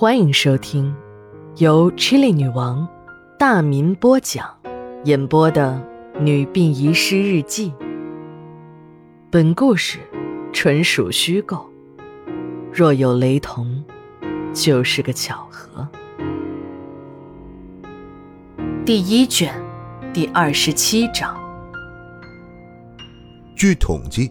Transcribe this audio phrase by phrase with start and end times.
[0.00, 0.94] 欢迎收听
[1.56, 2.86] 由 Chili 女王
[3.36, 4.46] 大民播讲、
[5.06, 5.84] 演播的
[6.20, 7.70] 《女病遗失日记》。
[9.28, 9.98] 本故事
[10.52, 11.68] 纯属虚构，
[12.72, 13.82] 若有雷同，
[14.54, 15.88] 就是个巧合。
[18.86, 19.52] 第一卷
[20.14, 21.36] 第二十七章。
[23.56, 24.30] 据统计，“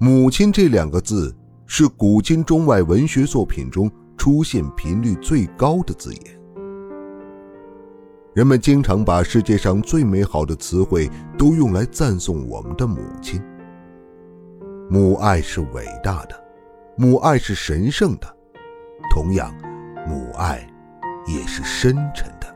[0.00, 1.32] 母亲”这两个字
[1.66, 3.88] 是古今中外文学作品中。
[4.20, 6.38] 出现频率最高的字眼，
[8.34, 13.42] 人们经常把世界上最美好的词汇都用来赞颂我们的母亲。
[14.90, 16.38] 母爱是伟大的，
[16.98, 18.26] 母爱是神圣的，
[19.10, 19.54] 同样，
[20.06, 20.68] 母爱
[21.26, 22.54] 也是深沉的。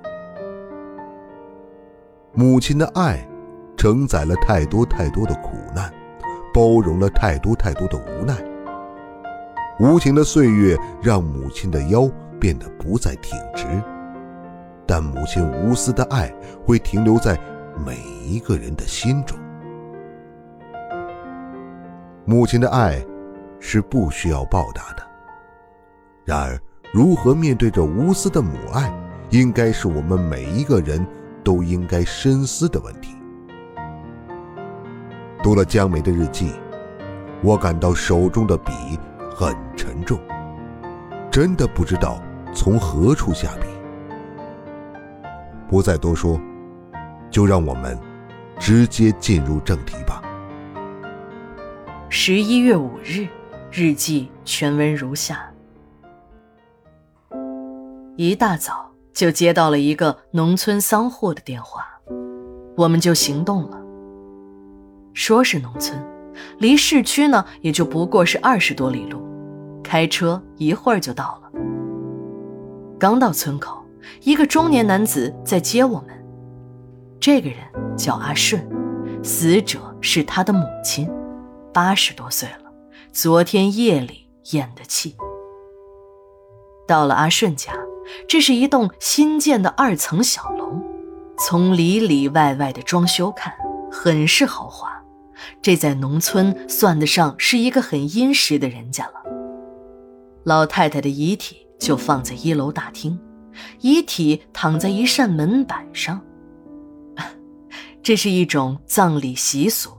[2.35, 3.27] 母亲的爱
[3.75, 5.91] 承载了太多太多的苦难，
[6.53, 8.54] 包容了太多太多的无奈。
[9.81, 13.67] 无情的岁月让母亲的腰变得不再挺直，
[14.87, 16.33] 但母亲无私的爱
[16.65, 17.37] 会停留在
[17.85, 19.37] 每一个人的心中。
[22.25, 23.05] 母亲的爱
[23.59, 25.03] 是不需要报答的，
[26.25, 26.59] 然而，
[26.93, 28.93] 如何面对这无私的母爱，
[29.31, 31.05] 应该是我们每一个人
[31.43, 33.17] 都应该深思的问题。
[35.43, 36.53] 读了江梅的日记，
[37.43, 38.73] 我感到手中的笔。
[39.37, 40.17] 很沉重，
[41.29, 42.23] 真的不知道
[42.55, 43.67] 从何处下笔。
[45.69, 46.41] 不再多说，
[47.33, 47.99] 就让我们
[48.61, 50.23] 直接进入正题吧。
[52.09, 53.27] 十一月五日，
[53.73, 55.51] 日记全文如下：
[58.15, 61.85] 一大早就接到了一个农村丧户的电话，
[62.77, 63.81] 我们就行动了。
[65.13, 66.14] 说是农村。
[66.59, 69.21] 离市区呢，也就不过是二十多里路，
[69.83, 71.61] 开车一会儿就到了。
[72.99, 73.85] 刚到村口，
[74.23, 76.09] 一个中年男子在接我们。
[77.21, 77.59] 这个人
[77.97, 78.67] 叫阿顺，
[79.23, 81.11] 死者是他的母亲，
[81.73, 82.73] 八十多岁了，
[83.13, 85.17] 昨天夜里咽的气。
[86.87, 87.73] 到了阿顺家，
[88.29, 90.79] 这是一栋新建的二层小楼，
[91.39, 93.55] 从里里外外的装修看，
[93.91, 94.94] 很是豪华。
[95.61, 99.13] 这在农村算得上是一个很殷实的人家了。
[100.45, 103.19] 老太太的遗体就放在一楼大厅，
[103.81, 106.21] 遗体躺在一扇门板上。
[108.03, 109.91] 这是一种葬礼习俗，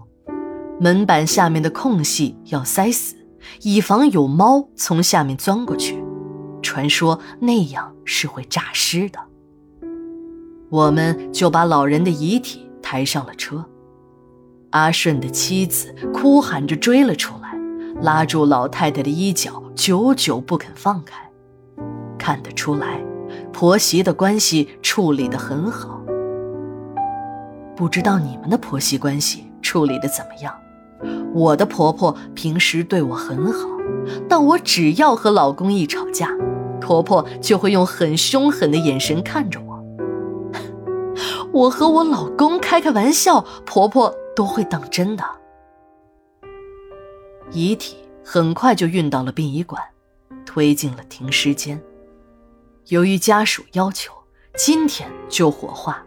[0.80, 3.16] 门板下面的空隙要塞死，
[3.62, 6.04] 以防有猫从下面钻过去。
[6.62, 9.20] 传说那样是会诈尸的。
[10.70, 13.64] 我们就把老人的遗体抬上了车。
[14.76, 17.58] 阿顺的妻子哭喊着追了出来，
[18.02, 21.16] 拉住老太太的衣角，久久不肯放开。
[22.18, 23.02] 看得出来，
[23.54, 26.02] 婆媳的关系处理得很好。
[27.74, 30.54] 不知道你们的婆媳关系处理得怎么样？
[31.34, 33.70] 我的婆婆平时对我很好，
[34.28, 36.28] 但我只要和老公一吵架，
[36.82, 39.82] 婆婆就会用很凶狠的眼神看着我。
[41.54, 44.14] 我和我老公开开玩笑，婆婆。
[44.36, 45.24] 都会当真的。
[47.52, 49.82] 遗体很快就运到了殡仪馆，
[50.46, 51.82] 推进了停尸间。
[52.88, 54.14] 由于家属要求
[54.56, 56.04] 今天就火化，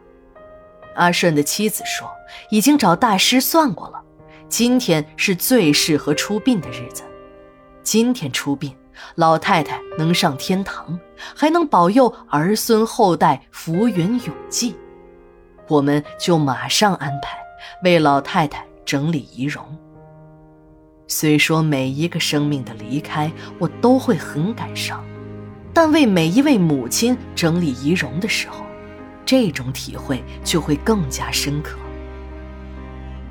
[0.95, 2.09] 阿顺的妻子说
[2.51, 4.03] 已经找大师算过了，
[4.49, 7.03] 今天是最适合出殡的日子。
[7.83, 8.77] 今天出殡，
[9.15, 10.99] 老太太能上天堂，
[11.35, 14.77] 还能保佑儿孙后代福缘永继。
[15.69, 17.48] 我们就马上安排。
[17.83, 19.65] 为老太太整理仪容。
[21.07, 25.03] 虽说每一个生命的离开我都会很感伤，
[25.73, 28.65] 但为每一位母亲整理仪容的时候，
[29.25, 31.79] 这种体会就会更加深刻。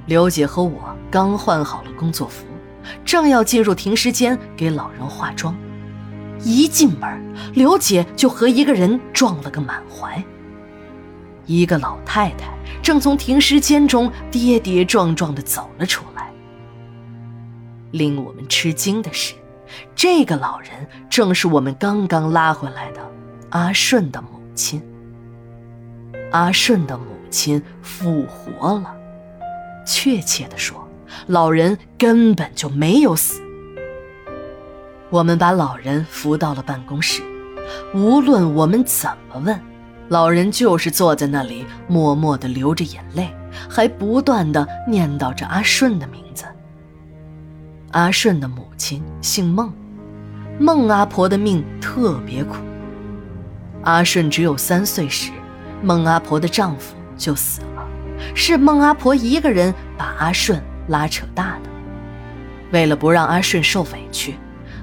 [0.08, 2.46] 刘姐和我刚换好了工作服，
[3.04, 5.56] 正要进入停尸间给老人化妆，
[6.42, 10.24] 一进门，刘姐就和一个人撞了个满怀。
[11.48, 12.48] 一个老太太
[12.84, 16.32] 正从停尸间中跌跌撞撞地走了出来。
[17.92, 19.34] 令我们吃惊的是，
[19.96, 20.70] 这个老人
[21.10, 23.02] 正是我们刚刚拉回来的
[23.50, 24.82] 阿顺的母亲。
[26.32, 28.94] 阿顺的母亲复活了，
[29.86, 30.86] 确切地说，
[31.28, 33.42] 老人根本就没有死。
[35.10, 37.24] 我们把老人扶到了办公室，
[37.94, 39.58] 无论我们怎么问。
[40.10, 43.30] 老人就是坐在那里，默默地流着眼泪，
[43.70, 46.46] 还不断地念叨着阿顺的名字。
[47.92, 49.72] 阿顺的母亲姓孟，
[50.60, 52.56] 孟阿婆的命特别苦。
[53.84, 55.32] 阿顺只有三岁时，
[55.82, 57.88] 孟阿婆的丈夫就死了，
[58.34, 61.70] 是孟阿婆一个人把阿顺拉扯大的。
[62.72, 64.36] 为了不让阿顺受委屈，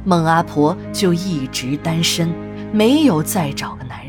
[0.04, 2.30] 孟阿婆就一直单身，
[2.72, 4.03] 没有再找个男人。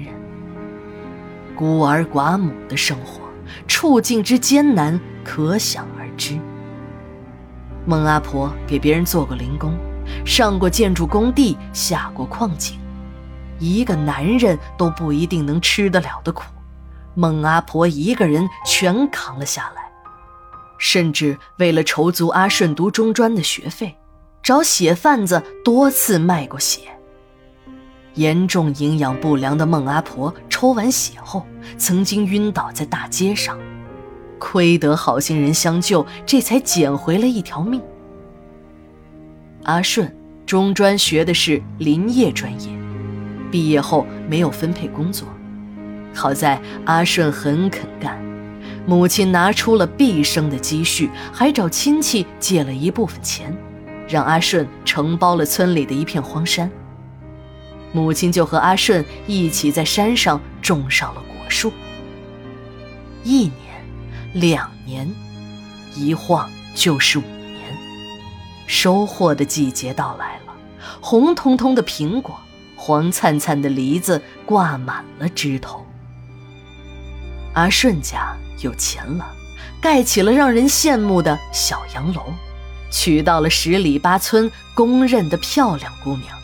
[1.55, 3.21] 孤儿寡母的生活，
[3.67, 6.37] 处境之艰难，可想而知。
[7.85, 9.77] 孟阿婆给别人做过零工，
[10.25, 12.77] 上过建筑工地，下过矿井，
[13.59, 16.43] 一个男人都不一定能吃得了的苦，
[17.13, 19.83] 孟阿婆一个人全扛了下来。
[20.77, 23.95] 甚至为了筹足阿顺读中专的学费，
[24.43, 26.94] 找血贩子多次卖过血。
[28.15, 31.45] 严重营养不良的孟阿婆抽完血后，
[31.77, 33.57] 曾经晕倒在大街上，
[34.39, 37.81] 亏得好心人相救，这才捡回了一条命。
[39.63, 40.15] 阿顺
[40.45, 42.69] 中专学的是林业专业，
[43.51, 45.27] 毕业后没有分配工作，
[46.13, 48.17] 好在阿顺很肯干，
[48.85, 53.53] 母亲拿出了毕生的积蓄，还找亲戚借了一部分钱，
[54.07, 56.71] 让阿顺承包了村里的一片荒山。
[57.95, 61.71] 母亲就和阿顺一起在山上种上了果树。
[63.23, 63.53] 一年，
[64.33, 65.09] 两年，
[65.95, 67.61] 一晃就是五年，
[68.67, 70.53] 收获的季节到来了，
[70.99, 72.37] 红彤彤的苹果，
[72.75, 75.87] 黄灿灿的梨子挂满了枝头。
[77.53, 79.25] 阿顺家有钱了，
[79.79, 82.25] 盖起了让人羡慕的小洋楼，
[82.91, 86.37] 娶到了十里八村公认的漂亮姑娘。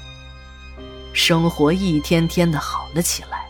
[1.14, 3.48] 生活一天天的好了起来，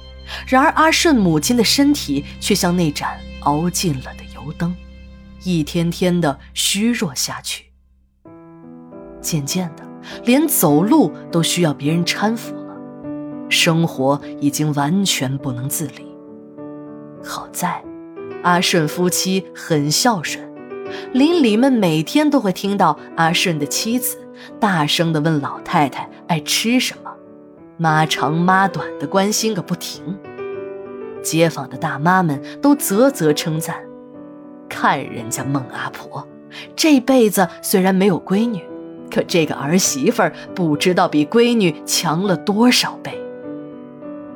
[0.48, 4.76] 然而阿顺母亲的身体却像那盏熬尽了的油灯，
[5.44, 7.66] 一天天的虚弱下去。
[9.22, 9.84] 渐渐的，
[10.24, 12.76] 连走路都需要别人搀扶了，
[13.50, 16.08] 生活已经完全不能自理。
[17.24, 17.84] 好在，
[18.42, 20.44] 阿顺夫妻很孝顺，
[21.14, 24.18] 邻里们每天都会听到阿顺的妻子
[24.60, 27.11] 大声地问老太太爱吃什么。
[27.82, 30.16] 妈长妈短的关心个不停，
[31.24, 33.76] 街坊的大妈们都啧啧称赞
[34.70, 36.28] ：“看人家孟阿婆，
[36.76, 38.64] 这辈子虽然没有闺女，
[39.10, 40.22] 可这个儿媳妇
[40.54, 43.20] 不知道比闺女强了多少倍。”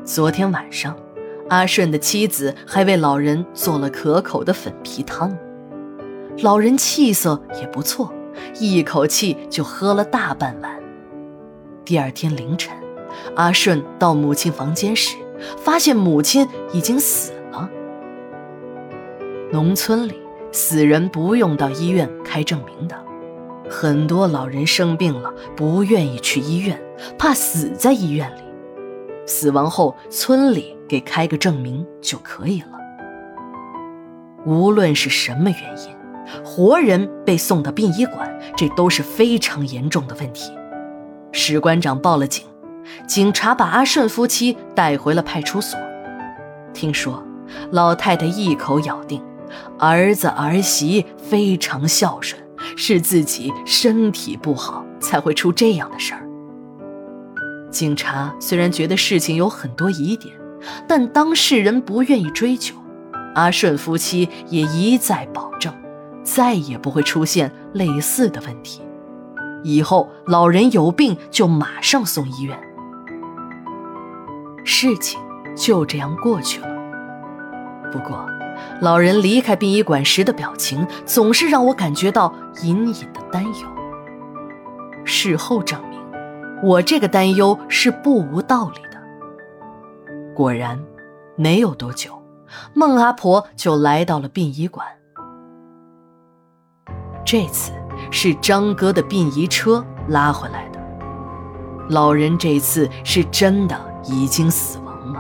[0.04, 0.98] 昨天晚上，
[1.50, 5.38] 阿顺的妻子还为老人做了可口的粉皮汤，
[6.42, 8.12] 老人气色也不错，
[8.60, 10.80] 一口气就喝了大半碗。
[11.86, 12.76] 第二天凌晨。
[13.36, 15.18] 阿顺到母亲房间时，
[15.58, 17.70] 发现母亲已经死了。
[19.52, 20.20] 农村里
[20.52, 22.96] 死人不用到医院开证明的，
[23.70, 26.82] 很多老人生病了不愿意去医院，
[27.18, 28.42] 怕死在医院里，
[29.26, 32.80] 死亡后村里给开个证明就可以了。
[34.46, 35.96] 无论是什么原因，
[36.44, 40.52] 活人被送到殡仪馆，这都是非常严重的问题。
[41.32, 42.46] 史馆长报了警。
[43.08, 45.80] 警察把阿顺夫妻带回了派出所。
[46.74, 47.24] 听说
[47.72, 49.22] 老太太一口咬定，
[49.80, 52.42] 儿子儿媳非常孝顺，
[52.76, 56.28] 是自己身体不好才会出这样的事儿。
[57.72, 60.34] 警察虽然觉得事情有很多疑点，
[60.88, 62.74] 但当事人不愿意追究，
[63.36, 65.74] 阿顺夫妻也一再保证，
[66.24, 68.82] 再也不会出现类似的问题。
[69.64, 72.58] 以后老人有病就马上送医院。
[74.66, 75.22] 事情
[75.56, 76.68] 就这样过去了。
[77.92, 78.28] 不过，
[78.82, 83.68] 老人离开殡仪馆时的表情总是让我感觉到隐隐的担忧。
[85.06, 86.02] 事后证明，
[86.64, 89.00] 我这个担忧是不无道理的。
[90.34, 90.84] 果然，
[91.38, 92.22] 没有多久，
[92.74, 94.86] 孟阿婆就来到了殡仪馆。
[97.24, 97.72] 这次
[98.12, 100.80] 是张哥的殡仪车拉回来的。
[101.90, 103.95] 老人这次是真的。
[104.08, 105.20] 已经死亡了。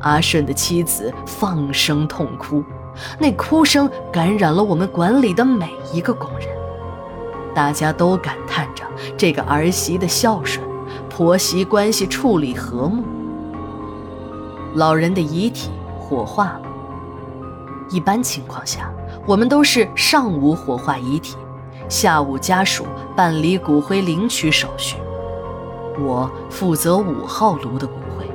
[0.00, 2.62] 阿顺的妻子放声痛哭，
[3.18, 6.48] 那哭声感染了我们馆里的每一个工人。
[7.54, 8.84] 大家都感叹着
[9.16, 10.64] 这个儿媳的孝顺，
[11.08, 13.02] 婆媳关系处理和睦。
[14.74, 16.62] 老人的遗体火化了。
[17.88, 18.92] 一般情况下，
[19.26, 21.36] 我们都是上午火化遗体，
[21.88, 22.84] 下午家属
[23.16, 24.96] 办理骨灰领取手续。
[25.98, 28.30] 我负责五号炉的骨灰，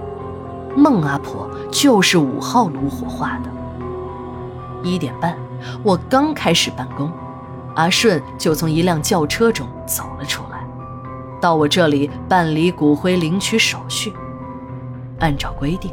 [0.75, 3.49] 孟阿婆就是五号炉火化的。
[4.83, 5.37] 一点半，
[5.83, 7.11] 我刚开始办公，
[7.75, 10.65] 阿顺就从一辆轿车中走了出来。
[11.39, 14.13] 到我这里办理骨灰领取手续。
[15.19, 15.91] 按照规定，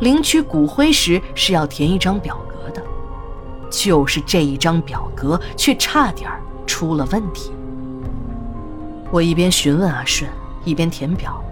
[0.00, 2.82] 领取骨灰时是要填一张表格的，
[3.70, 6.28] 就是这一张表格却差点
[6.66, 7.52] 出了问题。
[9.12, 10.28] 我一边询问阿顺，
[10.64, 11.42] 一边填表，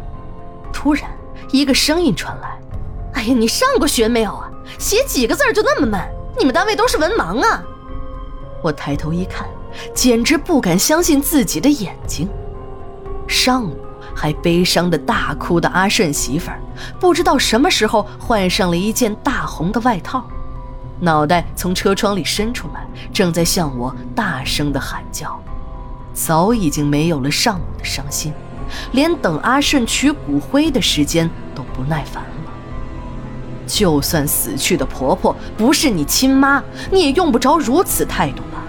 [0.72, 1.10] 突然
[1.50, 2.58] 一个声音传来
[3.14, 4.50] ：“哎呀，你上过学没有啊？
[4.78, 6.08] 写几个字就那么慢？
[6.38, 7.62] 你们单位都是文盲啊！”
[8.62, 9.46] 我抬头一看，
[9.94, 12.28] 简直不敢相信自己的眼睛。
[13.26, 13.76] 上午
[14.14, 16.60] 还悲伤的大哭的阿顺媳妇儿，
[17.00, 20.24] 不知道什么时候换上了一件大红的外套，
[21.00, 25.38] 脑袋从车窗里伸出来，正在向我大声的喊叫。
[26.14, 28.32] 早已经没有了上午的伤心，
[28.92, 32.30] 连等阿顺取骨灰的时间都不耐烦了。
[33.66, 38.62] 就算死去的婆婆不是你亲妈，你也用不着如此态度吧？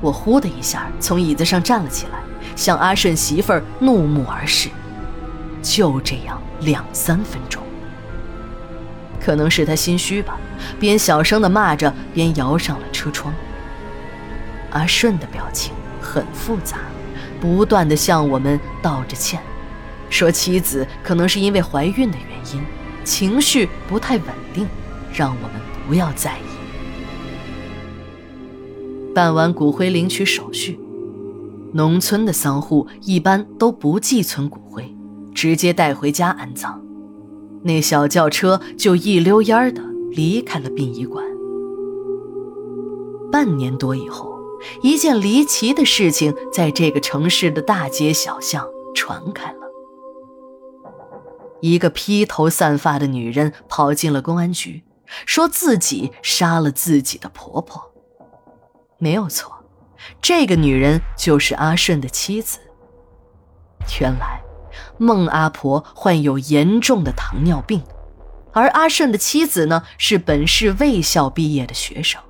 [0.00, 2.18] 我呼的一下从椅子上站了起来，
[2.54, 4.68] 向阿顺媳妇儿怒目而视。
[5.62, 7.62] 就这样两三分钟，
[9.20, 10.38] 可能是他心虚吧，
[10.78, 13.34] 边小声的骂着，边摇上了车窗。
[14.70, 15.72] 阿顺的表情。
[16.00, 16.78] 很复杂，
[17.40, 19.40] 不断的向我们道着歉，
[20.10, 22.62] 说妻子可能是因为怀孕的原因，
[23.04, 24.66] 情绪不太稳定，
[25.12, 25.52] 让我们
[25.86, 26.42] 不要在意。
[29.14, 30.78] 办完骨灰领取手续，
[31.72, 34.94] 农村的丧户一般都不寄存骨灰，
[35.34, 36.80] 直接带回家安葬。
[37.62, 41.24] 那小轿车就一溜烟的离开了殡仪馆。
[43.30, 44.27] 半年多以后。
[44.82, 49.58] 一件离奇的事情在这个城市的大街小巷传开了。
[51.60, 54.84] 一个披头散发的女人跑进了公安局，
[55.26, 57.92] 说自己杀了自己的婆婆。
[58.98, 59.64] 没有错，
[60.22, 62.58] 这个女人就是阿顺的妻子。
[64.00, 64.40] 原来，
[64.98, 67.82] 孟阿婆患有严重的糖尿病，
[68.52, 72.20] 而阿顺的妻子呢，是本市卫校毕业的学生。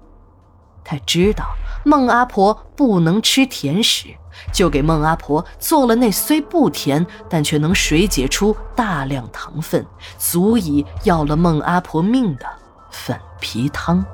[0.85, 1.45] 他知道。
[1.85, 4.09] 孟阿婆不能吃甜食，
[4.53, 9.87] 就给孟阿婆做了那虽不甜，但却能水解出大量糖分，
[10.19, 12.47] 足以要了孟阿婆命的
[12.91, 14.05] 粉皮汤。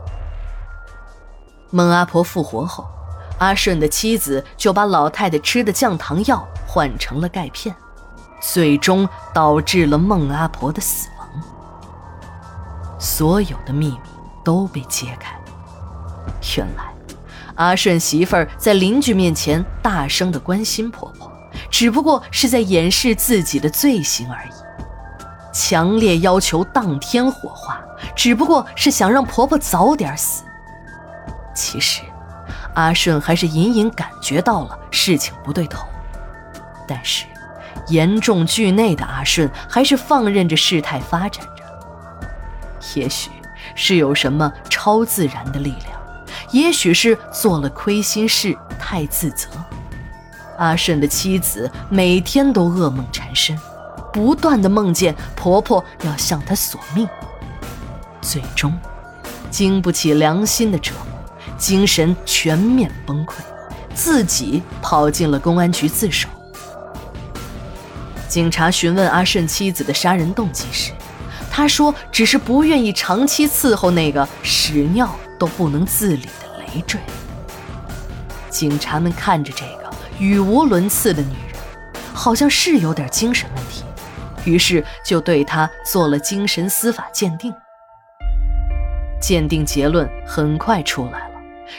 [1.71, 2.87] 孟阿婆复活后，
[3.38, 7.75] 阿顺的妻子就把老太太吃的降糖药换成了钙片，
[8.40, 11.28] 最终导致了孟阿婆的死亡。
[13.00, 14.00] 所有的秘密
[14.44, 15.37] 都被揭开，
[16.56, 16.93] 原来。
[17.56, 21.30] 阿顺媳妇儿在邻居面前大声的关心婆婆，
[21.70, 24.50] 只不过是在掩饰自己的罪行而已。
[25.52, 27.80] 强烈要求当天火化，
[28.16, 30.42] 只不过是想让婆婆早点死。
[31.54, 32.02] 其实，
[32.75, 35.87] 阿顺还是隐隐感觉到了事情不对头，
[36.88, 37.25] 但是
[37.87, 41.62] 严重惧内的阿顺还是放任着事态发展着。
[42.96, 43.30] 也许
[43.76, 45.93] 是有什么超自然的力量。
[46.54, 49.49] 也许是做了亏心事，太自责。
[50.56, 53.58] 阿顺的妻子每天都噩梦缠身，
[54.12, 57.08] 不断的梦见婆婆要向她索命。
[58.23, 58.73] 最终，
[59.50, 63.32] 经不起良心的折磨，精神全面崩溃，
[63.92, 66.28] 自己跑进了公安局自首。
[68.28, 70.92] 警察询问阿顺妻子的杀人动机时，
[71.50, 76.43] 他说只是不愿意长期伺候那个屎尿都不能自理的。
[76.74, 77.00] 累赘。
[78.50, 81.56] 警察们看着这个语无伦次的女人，
[82.12, 83.84] 好像是有点精神问题，
[84.44, 87.52] 于是就对她做了精神司法鉴定。
[89.20, 91.34] 鉴定结论很快出来了，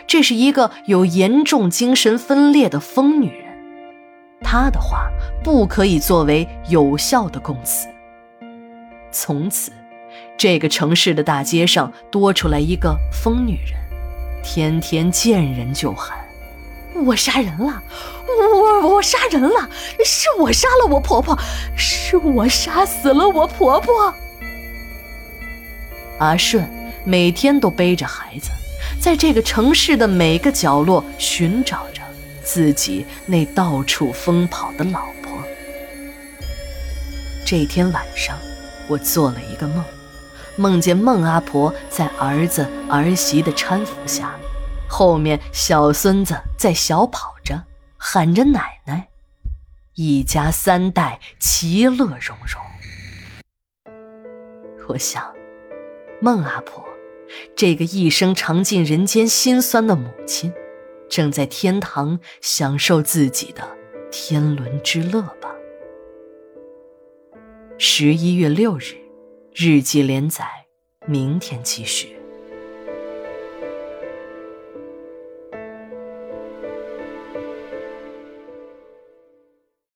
[0.07, 3.45] 这是一个有严重精神分裂的疯女人。
[4.41, 5.09] 她的话
[5.43, 7.87] 不可以作为有效的供词。
[9.11, 9.71] 从此，
[10.37, 13.85] 这个城市的大街上多出来一个疯女人。
[14.45, 16.15] 天天见人就喊
[17.03, 17.81] ：“我杀人了，
[18.27, 19.67] 我我杀人了，
[20.05, 21.37] 是我杀了我婆婆，
[21.75, 24.13] 是我杀死了我婆婆。”
[26.19, 26.63] 阿顺
[27.03, 28.51] 每天都背着孩子，
[29.01, 32.03] 在这个城市的每个角落寻找着
[32.43, 35.41] 自己那到处疯跑的老婆。
[37.43, 38.37] 这天晚上，
[38.87, 39.83] 我做了一个梦。
[40.57, 44.35] 梦见孟阿婆在儿子儿媳的搀扶下，
[44.88, 47.63] 后面小孙子在小跑着，
[47.97, 49.09] 喊着奶奶，
[49.95, 52.62] 一家三代其乐融融。
[54.88, 55.33] 我想，
[56.21, 56.85] 孟阿婆
[57.55, 60.53] 这个一生尝尽人间辛酸的母亲，
[61.09, 63.67] 正在天堂享受自己的
[64.12, 65.53] 天伦之乐吧。
[67.77, 68.95] 十一月六日，
[69.57, 70.45] 日记连载，
[71.07, 72.25] 明天继续。